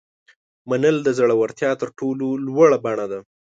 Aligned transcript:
منل 0.69 0.95
د 1.03 1.09
زړورتیا 1.17 1.71
تر 1.81 1.89
ټولو 1.99 2.27
لوړه 2.47 2.77
بڼه 2.85 3.05
ده. 3.11 3.19